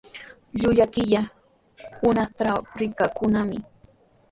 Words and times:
Llullu 0.59 0.85
killa 0.93 1.21
hunaqtraw 1.99 2.59
rikakannami. 2.79 3.57